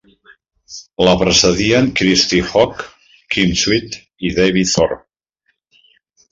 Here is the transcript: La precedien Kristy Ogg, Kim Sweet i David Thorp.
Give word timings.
La 1.07 1.11
precedien 1.19 1.91
Kristy 1.99 2.41
Ogg, 2.63 2.83
Kim 3.37 3.55
Sweet 3.65 4.01
i 4.31 4.35
David 4.41 4.75
Thorp. 4.75 5.09